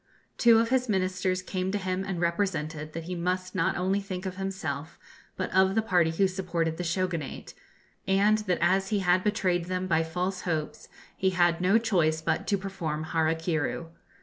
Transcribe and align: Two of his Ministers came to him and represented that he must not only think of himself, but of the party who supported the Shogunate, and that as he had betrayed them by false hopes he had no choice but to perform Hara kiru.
Two 0.39 0.57
of 0.57 0.69
his 0.69 0.89
Ministers 0.89 1.43
came 1.43 1.71
to 1.71 1.77
him 1.77 2.03
and 2.03 2.19
represented 2.19 2.93
that 2.93 3.03
he 3.03 3.13
must 3.13 3.53
not 3.53 3.77
only 3.77 3.99
think 3.99 4.25
of 4.25 4.37
himself, 4.37 4.97
but 5.37 5.53
of 5.53 5.75
the 5.75 5.81
party 5.83 6.09
who 6.09 6.27
supported 6.27 6.77
the 6.77 6.83
Shogunate, 6.83 7.53
and 8.07 8.39
that 8.39 8.57
as 8.61 8.87
he 8.89 9.01
had 9.01 9.23
betrayed 9.23 9.65
them 9.65 9.85
by 9.85 10.01
false 10.01 10.41
hopes 10.41 10.89
he 11.15 11.29
had 11.29 11.61
no 11.61 11.77
choice 11.77 12.19
but 12.19 12.47
to 12.47 12.57
perform 12.57 13.03
Hara 13.13 13.35
kiru. 13.35 13.89